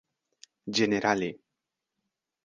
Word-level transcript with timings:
ĝenerale 0.79 1.29